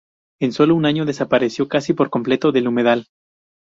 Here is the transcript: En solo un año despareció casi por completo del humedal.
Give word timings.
En 0.41 0.51
solo 0.51 0.73
un 0.73 0.87
año 0.87 1.05
despareció 1.05 1.67
casi 1.67 1.93
por 1.93 2.09
completo 2.09 2.51
del 2.51 2.67
humedal. 2.67 3.05